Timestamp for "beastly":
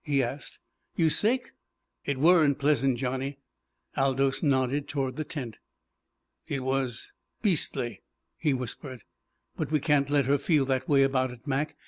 7.43-8.01